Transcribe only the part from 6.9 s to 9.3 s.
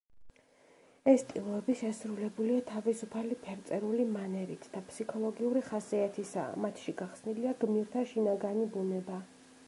გახსნილია გმირთა შინაგანი ბუნება.